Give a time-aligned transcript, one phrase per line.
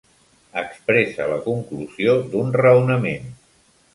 [0.61, 3.31] Expressa la conclusió d'un raonament.